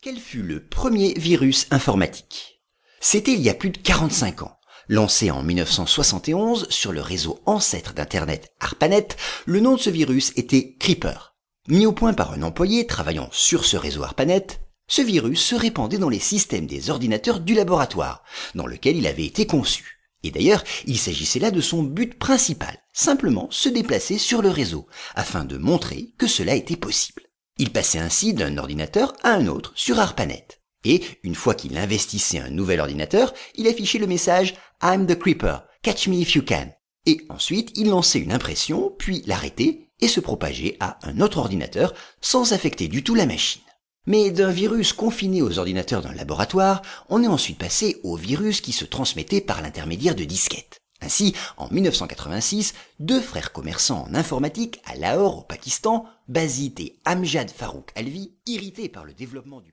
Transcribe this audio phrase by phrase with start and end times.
[0.00, 2.62] Quel fut le premier virus informatique?
[3.00, 4.56] C'était il y a plus de 45 ans.
[4.86, 9.08] Lancé en 1971 sur le réseau ancêtre d'Internet ARPANET,
[9.46, 11.34] le nom de ce virus était Creeper.
[11.66, 15.98] Mis au point par un employé travaillant sur ce réseau ARPANET, ce virus se répandait
[15.98, 18.22] dans les systèmes des ordinateurs du laboratoire,
[18.54, 19.98] dans lequel il avait été conçu.
[20.22, 24.86] Et d'ailleurs, il s'agissait là de son but principal, simplement se déplacer sur le réseau,
[25.16, 27.27] afin de montrer que cela était possible.
[27.58, 30.46] Il passait ainsi d'un ordinateur à un autre sur ARPANET.
[30.84, 35.64] Et une fois qu'il investissait un nouvel ordinateur, il affichait le message I'm the Creeper,
[35.82, 36.72] catch me if you can.
[37.04, 41.94] Et ensuite, il lançait une impression, puis l'arrêtait et se propageait à un autre ordinateur
[42.20, 43.62] sans affecter du tout la machine.
[44.06, 48.72] Mais d'un virus confiné aux ordinateurs d'un laboratoire, on est ensuite passé au virus qui
[48.72, 50.77] se transmettait par l'intermédiaire de disquettes.
[51.08, 57.50] Ainsi, en 1986, deux frères commerçants en informatique à Lahore au Pakistan, Bazit et Amjad
[57.50, 59.72] Farouk Alvi, irrités par le développement du